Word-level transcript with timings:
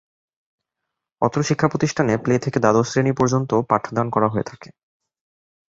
অত্র 1.21 1.39
শিক্ষা 1.43 1.67
প্রতিষ্ঠানে 1.67 2.13
প্লে 2.17 2.35
থেকে 2.39 2.57
দ্বাদশ 2.59 2.85
শ্রেণি 2.89 3.11
পর্যন্ত 3.11 3.51
পাঠদান 3.69 4.07
করা 4.09 4.27
হয়ে 4.29 4.43
থাকে। 4.43 4.69